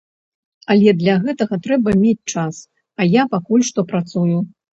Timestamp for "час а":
2.33-3.09